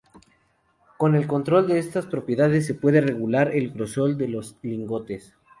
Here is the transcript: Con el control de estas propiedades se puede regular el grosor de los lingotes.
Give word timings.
Con 0.97 1.13
el 1.13 1.27
control 1.27 1.67
de 1.67 1.77
estas 1.77 2.07
propiedades 2.07 2.65
se 2.65 2.73
puede 2.73 3.01
regular 3.01 3.55
el 3.55 3.69
grosor 3.69 4.15
de 4.17 4.29
los 4.29 4.57
lingotes. 4.63 5.35